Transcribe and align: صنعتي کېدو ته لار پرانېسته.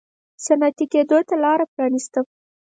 صنعتي 0.45 0.85
کېدو 0.91 1.17
ته 1.27 1.35
لار 1.43 1.59
پرانېسته. 1.73 2.19